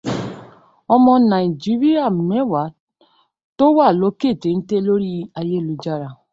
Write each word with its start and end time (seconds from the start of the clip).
Ọmọ 0.93 1.13
Nàìjíríà 1.29 2.05
mẹ́wàá 2.29 2.71
tó 3.57 3.65
wà 3.77 3.87
lókè 3.99 4.29
téńté 4.41 4.75
lóri 4.87 5.11
ayélujára. 5.39 6.07